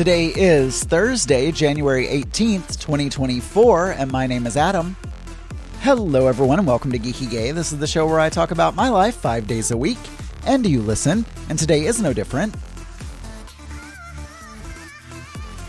[0.00, 4.96] Today is Thursday, January 18th, 2024, and my name is Adam.
[5.80, 7.52] Hello, everyone, and welcome to Geeky Gay.
[7.52, 9.98] This is the show where I talk about my life five days a week,
[10.46, 12.54] and you listen, and today is no different.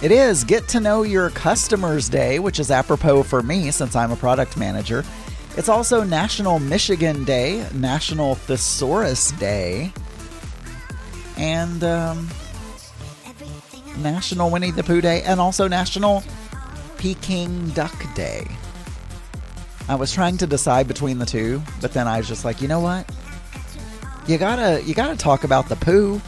[0.00, 4.12] It is Get to Know Your Customers Day, which is apropos for me since I'm
[4.12, 5.04] a product manager.
[5.56, 9.92] It's also National Michigan Day, National Thesaurus Day,
[11.36, 12.28] and um,
[13.98, 16.22] National Winnie the Pooh Day, and also National
[16.98, 18.46] Peking Duck Day.
[19.88, 22.68] I was trying to decide between the two, but then I was just like, you
[22.68, 23.10] know what?
[24.26, 26.20] You gotta you gotta talk about the poo.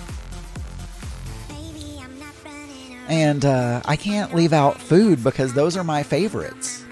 [3.09, 6.85] And uh, I can't leave out food because those are my favorites.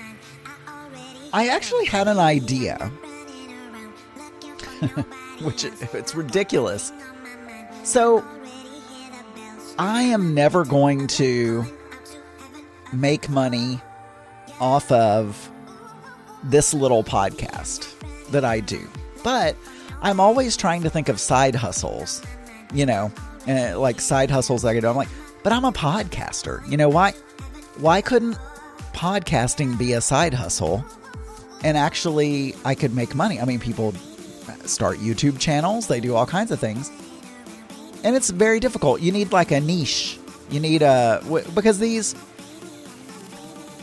[1.32, 2.76] I actually had an idea,
[5.40, 6.92] which it's ridiculous.
[7.84, 8.24] So
[9.80, 11.64] I am never going to
[12.92, 13.80] make money
[14.60, 15.50] off of
[16.44, 17.94] this little podcast
[18.30, 18.86] that I do.
[19.24, 19.56] But
[20.02, 22.22] I'm always trying to think of side hustles,
[22.74, 23.10] you know,
[23.46, 24.88] like side hustles that I could do.
[24.88, 25.08] I'm like,
[25.42, 26.60] but I'm a podcaster.
[26.68, 27.12] You know why?
[27.78, 28.36] Why couldn't
[28.92, 30.84] podcasting be a side hustle?
[31.64, 33.40] And actually, I could make money.
[33.40, 33.94] I mean, people
[34.66, 36.90] start YouTube channels, they do all kinds of things.
[38.02, 39.00] And it's very difficult.
[39.00, 40.18] You need like a niche.
[40.50, 41.22] You need a.
[41.54, 42.14] Because these.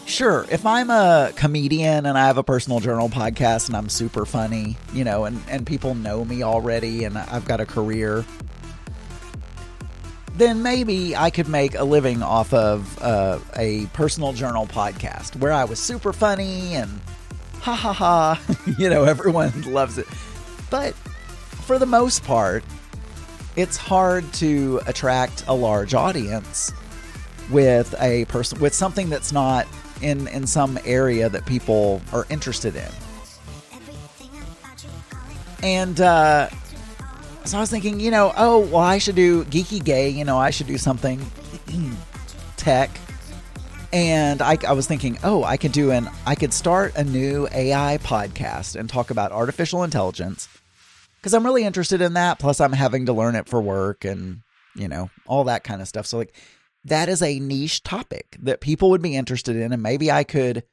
[0.05, 4.25] Sure, if I'm a comedian and I have a personal journal podcast and I'm super
[4.25, 8.23] funny, you know, and, and people know me already and I've got a career,
[10.37, 15.51] then maybe I could make a living off of uh, a personal journal podcast where
[15.51, 17.01] I was super funny and
[17.59, 18.41] ha ha ha,
[18.79, 20.07] you know, everyone loves it.
[20.69, 20.93] But
[21.65, 22.63] for the most part,
[23.57, 26.71] it's hard to attract a large audience
[27.49, 29.67] with a person with something that's not
[30.01, 32.89] in in some area that people are interested in.
[35.63, 36.49] And uh,
[37.45, 40.09] so I was thinking, you know, oh well, I should do geeky gay.
[40.09, 41.19] You know, I should do something
[42.57, 42.91] tech.
[43.91, 47.47] And I, I was thinking, oh, I could do an I could start a new
[47.51, 50.47] AI podcast and talk about artificial intelligence
[51.17, 52.39] because I'm really interested in that.
[52.39, 54.41] Plus, I'm having to learn it for work and
[54.75, 56.05] you know all that kind of stuff.
[56.05, 56.35] So like
[56.85, 60.63] that is a niche topic that people would be interested in, and maybe I could,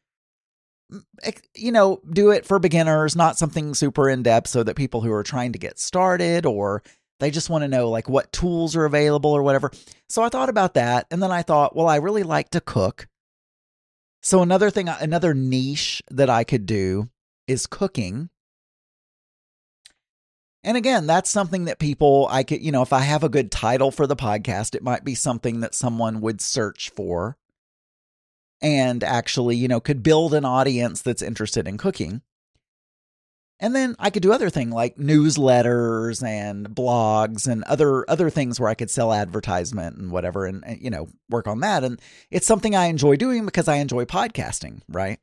[1.56, 5.12] you know, do it for beginners, not something super in depth, so that people who
[5.12, 6.83] are trying to get started or
[7.21, 9.71] they just want to know like what tools are available or whatever.
[10.09, 13.09] So I thought about that, and then I thought, well, I really like to cook.
[14.21, 17.09] So another thing, another niche that I could do
[17.47, 18.31] is cooking.
[20.65, 23.53] And again, that's something that people, I could, you know, if I have a good
[23.53, 27.37] title for the podcast, it might be something that someone would search for
[28.63, 32.23] and actually, you know, could build an audience that's interested in cooking.
[33.61, 38.59] And then I could do other things like newsletters and blogs and other other things
[38.59, 42.01] where I could sell advertisement and whatever and, and you know, work on that and
[42.31, 45.21] it's something I enjoy doing because I enjoy podcasting, right?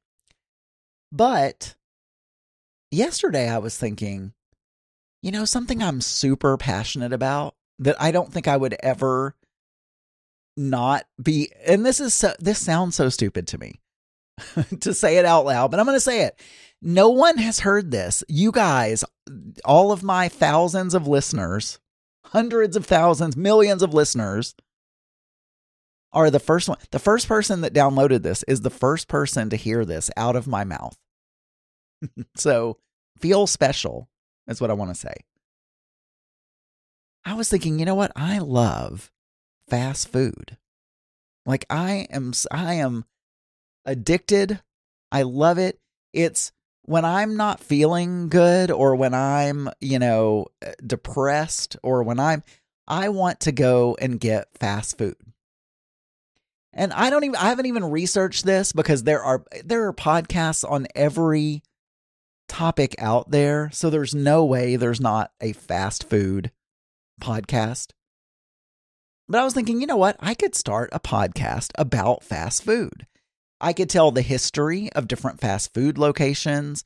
[1.11, 1.75] But
[2.91, 4.33] yesterday I was thinking
[5.21, 9.35] you know, something I'm super passionate about that I don't think I would ever
[10.57, 13.79] not be and this is so, this sounds so stupid to me
[14.81, 16.39] to say it out loud, but I'm going to say it.
[16.81, 18.23] No one has heard this.
[18.27, 19.03] You guys,
[19.63, 21.79] all of my thousands of listeners,
[22.25, 24.55] hundreds of thousands, millions of listeners
[26.11, 26.77] are the first one.
[26.89, 30.47] The first person that downloaded this is the first person to hear this out of
[30.47, 30.97] my mouth.
[32.35, 32.77] so
[33.19, 34.09] feel special
[34.51, 35.13] that's what I want to say.
[37.23, 38.11] I was thinking, you know what?
[38.17, 39.09] I love
[39.69, 40.57] fast food.
[41.45, 43.05] Like I am I am
[43.85, 44.61] addicted.
[45.09, 45.79] I love it.
[46.11, 52.19] It's when I'm not feeling good or when I'm, you know, uh, depressed or when
[52.19, 52.43] I'm
[52.89, 55.15] I want to go and get fast food.
[56.73, 60.69] And I don't even I haven't even researched this because there are there are podcasts
[60.69, 61.63] on every
[62.51, 63.69] topic out there.
[63.71, 66.51] So there's no way there's not a fast food
[67.21, 67.91] podcast.
[69.29, 70.17] But I was thinking, you know what?
[70.19, 73.07] I could start a podcast about fast food.
[73.61, 76.83] I could tell the history of different fast food locations.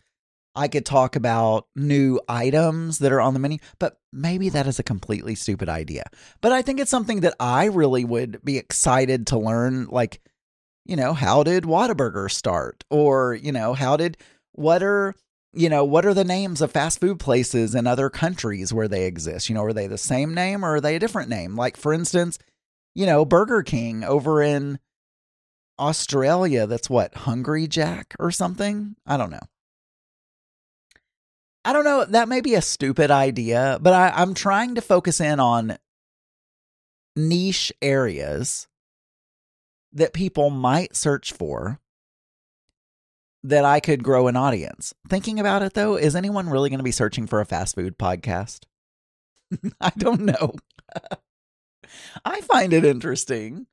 [0.54, 4.78] I could talk about new items that are on the menu, but maybe that is
[4.78, 6.04] a completely stupid idea.
[6.42, 9.88] But I think it's something that I really would be excited to learn.
[9.90, 10.22] Like,
[10.86, 12.84] you know, how did Whataburger start?
[12.92, 14.18] Or, you know, how did,
[14.52, 15.16] what are
[15.56, 19.06] you know, what are the names of fast food places in other countries where they
[19.06, 19.50] exist?
[19.50, 21.56] You know, are they the same name or are they a different name?
[21.56, 22.38] Like, for instance,
[22.94, 24.80] you know, Burger King over in
[25.80, 28.96] Australia that's what, Hungry Jack or something?
[29.06, 29.48] I don't know.
[31.64, 32.06] I don't know.
[32.06, 35.78] That may be a stupid idea, but I, I'm trying to focus in on
[37.16, 38.68] niche areas
[39.94, 41.80] that people might search for
[43.46, 44.94] that I could grow an audience.
[45.08, 47.98] Thinking about it though, is anyone really going to be searching for a fast food
[47.98, 48.62] podcast?
[49.82, 50.54] I don't know.
[52.26, 53.68] I find it interesting.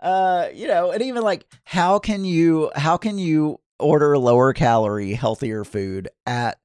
[0.00, 5.12] Uh, you know, and even like how can you how can you order lower calorie,
[5.12, 6.58] healthier food at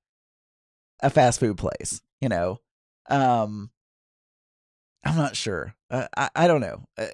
[1.02, 2.60] a fast food place, you know?
[3.10, 3.70] Um
[5.04, 5.76] I'm not sure.
[5.90, 6.84] Uh, I I don't know.
[6.98, 7.08] Uh,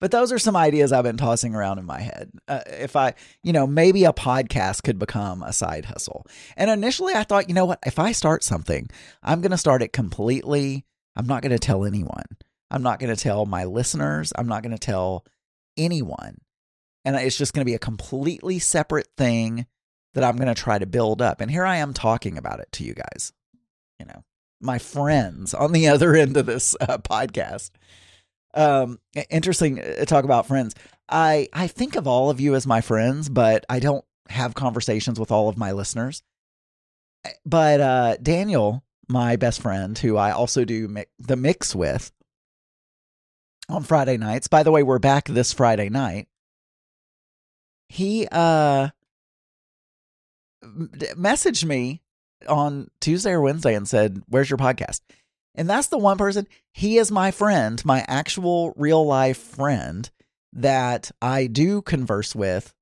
[0.00, 2.30] but those are some ideas I've been tossing around in my head.
[2.46, 6.26] Uh, if I, you know, maybe a podcast could become a side hustle.
[6.56, 8.88] And initially I thought, you know what, if I start something,
[9.22, 10.84] I'm going to start it completely.
[11.16, 12.24] I'm not going to tell anyone.
[12.70, 14.32] I'm not going to tell my listeners.
[14.36, 15.24] I'm not going to tell
[15.76, 16.38] anyone.
[17.04, 19.66] And it's just going to be a completely separate thing
[20.14, 21.40] that I'm going to try to build up.
[21.40, 23.32] And here I am talking about it to you guys,
[23.98, 24.24] you know,
[24.60, 27.70] my friends on the other end of this uh, podcast.
[28.54, 28.98] Um,
[29.30, 30.74] interesting uh, talk about friends.
[31.08, 35.18] I I think of all of you as my friends, but I don't have conversations
[35.18, 36.22] with all of my listeners.
[37.24, 42.10] Eh, but uh, Daniel, my best friend, who I also do mi- the mix with
[43.68, 44.48] on Friday nights.
[44.48, 46.28] By the way, we're back this Friday night.
[47.88, 48.88] He uh
[50.62, 52.02] messaged me
[52.46, 55.00] on Tuesday or Wednesday and said, "Where's your podcast?"
[55.54, 60.08] And that's the one person, he is my friend, my actual real life friend
[60.52, 62.72] that I do converse with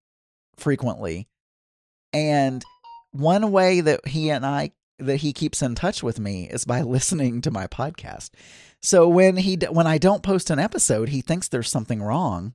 [0.56, 1.26] frequently.
[2.12, 2.62] And
[3.12, 6.82] one way that he and I that he keeps in touch with me is by
[6.82, 8.30] listening to my podcast.
[8.82, 12.54] So when he when I don't post an episode, he thinks there's something wrong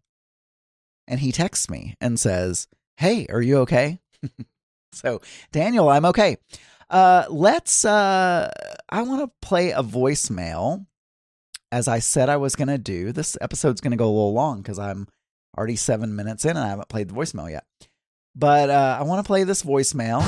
[1.08, 2.68] and he texts me and says,
[2.98, 4.00] "Hey, are you okay?"
[4.94, 5.20] so,
[5.52, 6.38] Daniel, I'm okay.
[6.92, 7.86] Uh, let's.
[7.86, 8.52] Uh,
[8.90, 10.86] I want to play a voicemail,
[11.72, 13.14] as I said I was going to do.
[13.14, 15.08] This episode's going to go a little long because I'm
[15.58, 17.64] already seven minutes in and I haven't played the voicemail yet.
[18.36, 20.22] But uh, I want to play this voicemail.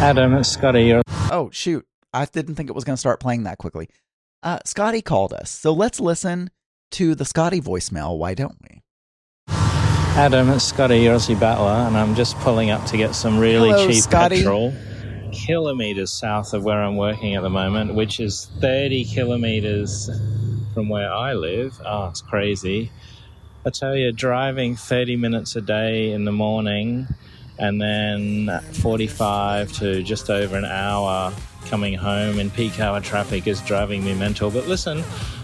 [0.00, 0.94] Adam, it's Scotty.
[1.32, 1.84] Oh shoot!
[2.14, 3.88] I didn't think it was going to start playing that quickly.
[4.44, 6.50] Uh, Scotty called us, so let's listen
[6.92, 8.16] to the Scotty voicemail.
[8.16, 8.82] Why don't we?
[9.48, 13.70] Adam, it's Scotty, your Aussie battler, and I'm just pulling up to get some really
[13.70, 14.36] Hello, cheap Scotty.
[14.36, 14.72] petrol
[15.32, 20.10] kilometers south of where I'm working at the moment, which is 30 kilometers
[20.74, 21.80] from where I live.
[21.84, 22.90] Oh, it's crazy.
[23.64, 27.06] I tell you, driving 30 minutes a day in the morning
[27.58, 31.32] and then 45 to just over an hour
[31.64, 34.50] coming home in peak hour traffic is driving me mental.
[34.50, 35.02] But listen,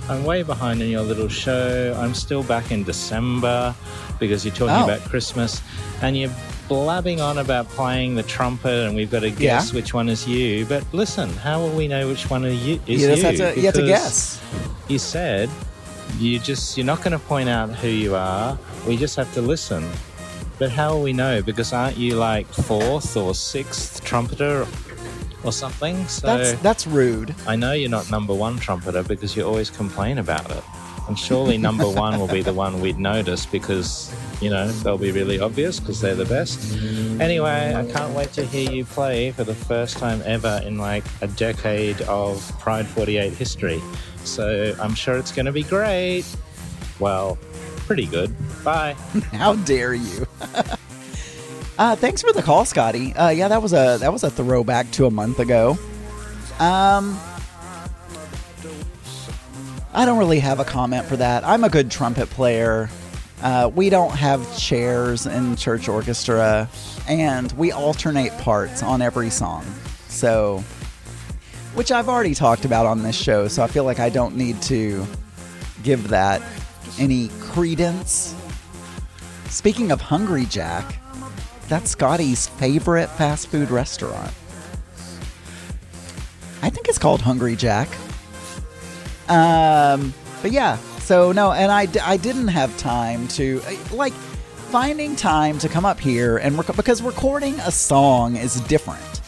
[0.08, 1.96] I'm way behind in your little show.
[1.98, 3.74] I'm still back in December
[4.20, 4.84] because you're talking Oh.
[4.84, 5.60] about Christmas
[6.00, 6.30] and you're
[6.72, 9.74] blabbing on about playing the trumpet and we've got to guess Yeah.
[9.78, 10.64] which one is you.
[10.64, 13.28] But listen, how will we know which one of you is you just you?
[13.28, 14.40] have to, you have to guess.
[14.88, 15.50] You said
[16.18, 18.58] you just you're not going to point out who you are.
[18.86, 19.86] We just have to listen.
[20.58, 21.42] But how will we know?
[21.42, 24.66] Because aren't you like fourth or sixth trumpeter
[25.44, 26.06] or something?
[26.08, 27.34] So That's that's rude.
[27.46, 30.62] I know you're not number one trumpeter because you always complain about it.
[31.08, 35.12] And surely number one will be the one we'd notice because, you know, they'll be
[35.12, 36.76] really obvious because they're the best.
[37.20, 41.04] Anyway, I can't wait to hear you play for the first time ever in like
[41.20, 43.80] a decade of Pride 48 history.
[44.24, 46.24] So I'm sure it's going to be great.
[46.98, 47.38] Well,
[47.86, 48.34] pretty good.
[48.64, 48.92] Bye.
[49.32, 50.26] How dare you?
[51.78, 53.14] uh, thanks for the call, Scotty.
[53.14, 55.78] Uh, yeah, that was a that was a throwback to a month ago.
[56.58, 57.18] Um,
[59.94, 61.44] I don't really have a comment for that.
[61.44, 62.88] I'm a good trumpet player.
[63.42, 66.68] Uh, we don't have chairs in church orchestra,
[67.08, 69.64] and we alternate parts on every song.
[70.08, 70.58] So,
[71.74, 74.62] which I've already talked about on this show, so I feel like I don't need
[74.62, 75.04] to
[75.82, 76.40] give that
[76.98, 78.34] any credence.
[79.48, 80.98] Speaking of Hungry Jack,
[81.68, 84.32] that's Scotty's favorite fast food restaurant.
[86.62, 87.88] I think it's called Hungry Jack.
[89.28, 93.60] Um, but yeah, so no, and I, I didn't have time to,
[93.92, 99.20] like, finding time to come up here and rec- because recording a song is different.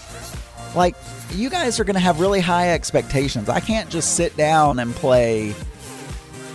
[0.75, 0.97] Like,
[1.33, 3.49] you guys are going to have really high expectations.
[3.49, 5.54] I can't just sit down and play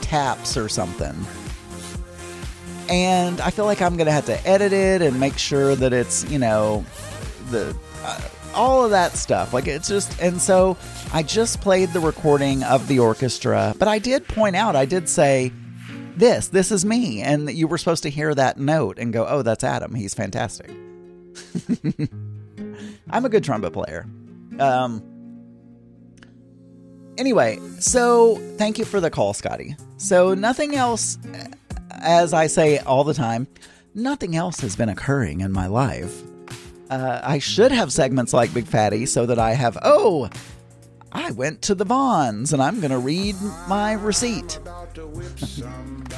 [0.02, 1.16] taps or something.
[2.90, 5.94] And I feel like I'm going to have to edit it and make sure that
[5.94, 6.84] it's, you know,
[7.52, 8.20] the uh,
[8.54, 9.54] all of that stuff.
[9.54, 10.78] Like it's just and so
[11.14, 15.10] I just played the recording of the orchestra, but I did point out, I did
[15.10, 15.52] say
[16.20, 17.22] this, this is me.
[17.22, 19.96] And you were supposed to hear that note and go, oh, that's Adam.
[19.96, 20.70] He's fantastic.
[23.10, 24.06] I'm a good trumpet player.
[24.60, 25.02] Um,
[27.18, 29.76] anyway, so thank you for the call, Scotty.
[29.98, 31.18] So nothing else,
[31.92, 33.48] as I say all the time,
[33.96, 36.22] nothing else has been occurring in my life.
[36.90, 40.30] Uh, I should have segments like Big Fatty so that I have, oh,
[41.12, 43.36] I went to the Vons and I'm going to read
[43.68, 44.60] my receipt.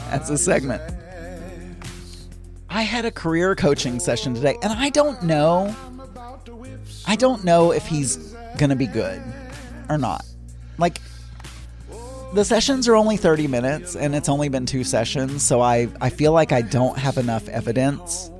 [0.09, 0.81] That's a segment.
[2.69, 5.75] I had a career coaching session today, and I don't know.
[7.05, 8.15] I don't know if he's
[8.57, 9.21] going to be good
[9.89, 10.23] or not.
[10.77, 11.01] Like,
[12.33, 16.09] the sessions are only 30 minutes, and it's only been two sessions, so I, I
[16.09, 18.31] feel like I don't have enough evidence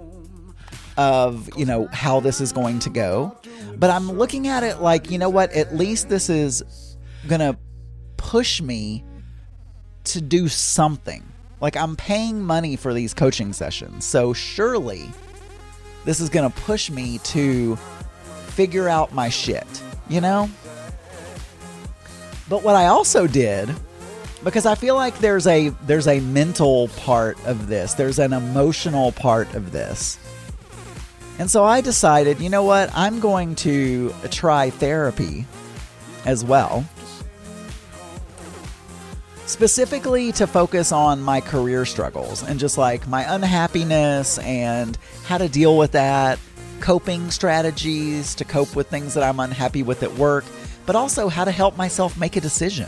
[0.98, 3.38] of, you know, how this is going to go.
[3.77, 5.51] But I'm looking at it like, you know what?
[5.53, 7.57] At least this is going to
[8.17, 9.03] push me
[10.05, 11.24] to do something.
[11.60, 14.05] Like I'm paying money for these coaching sessions.
[14.05, 15.10] So surely
[16.05, 17.75] this is going to push me to
[18.48, 20.50] figure out my shit, you know?
[22.50, 23.74] But what I also did
[24.43, 27.93] because I feel like there's a there's a mental part of this.
[27.93, 30.17] There's an emotional part of this.
[31.41, 32.91] And so I decided, you know what?
[32.93, 35.48] I'm going to try therapy
[36.24, 36.86] as well
[39.48, 45.50] specifically to focus on my career struggles and just like my unhappiness and how to
[45.50, 46.38] deal with that,
[46.79, 50.45] coping strategies to cope with things that I'm unhappy with at work,
[50.86, 52.88] but also how to help myself make a decision.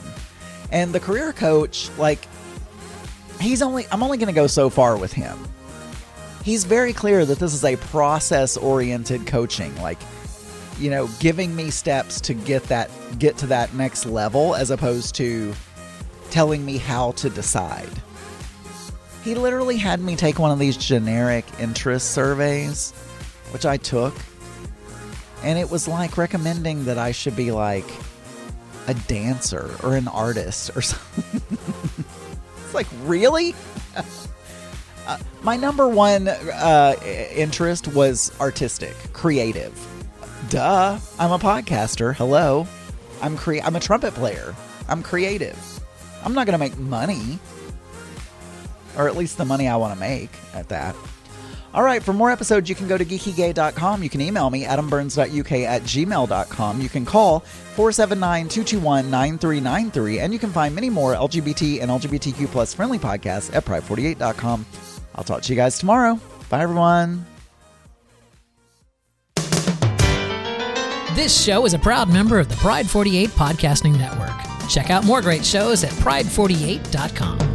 [0.72, 2.28] And the career coach, like,
[3.42, 5.40] he's only, I'm only going to go so far with him.
[6.44, 10.00] He's very clear that this is a process oriented coaching, like,
[10.78, 15.16] you know, giving me steps to get that, get to that next level as opposed
[15.16, 15.54] to,
[16.32, 17.90] telling me how to decide.
[19.24, 22.92] He literally had me take one of these generic interest surveys,
[23.52, 24.14] which I took,
[25.44, 27.90] and it was like recommending that I should be like
[28.88, 31.58] a dancer or an artist or something.
[32.66, 33.56] it's like, really?
[35.08, 36.96] uh, my number one uh,
[37.36, 39.74] interest was artistic, creative.
[40.50, 42.16] Duh, I'm a podcaster.
[42.16, 42.68] Hello.
[43.22, 44.56] I'm cre- I'm a trumpet player.
[44.88, 45.58] I'm creative.
[46.24, 47.40] I'm not going to make money,
[48.98, 50.96] or at least the money I want to make at that.
[51.74, 54.04] All right, for more episodes, you can go to geekygay.com.
[54.04, 56.82] You can email me, adamburns.uk at gmail.com.
[56.82, 60.20] You can call 479 221 9393.
[60.20, 64.66] And you can find many more LGBT and LGBTQ plus friendly podcasts at pride48.com.
[65.16, 66.20] I'll talk to you guys tomorrow.
[66.50, 67.26] Bye, everyone.
[71.16, 74.34] This show is a proud member of the Pride 48 Podcasting Network.
[74.68, 77.53] Check out more great shows at pride48.com.